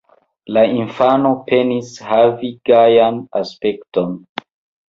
La 0.55 0.61
infano 0.77 1.33
penis 1.51 1.91
havi 2.07 2.51
gajan 2.71 3.21
aspekton. 3.43 4.19